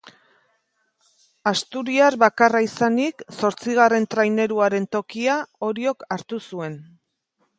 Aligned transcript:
Asturiar 1.51 2.17
bakarra 2.23 2.61
izanik 2.67 3.21
zortzigarren 3.41 4.09
traineruaren 4.15 4.89
tokia 4.97 5.37
Oriok 5.71 6.07
hartu 6.17 6.43
zuen. 6.49 6.83